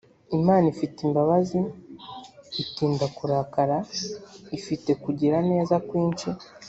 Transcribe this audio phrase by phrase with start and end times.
[0.37, 1.59] imana ifite imbabazi
[2.63, 3.77] itinda kurakara
[4.57, 6.29] ifite kugira neza kwinshi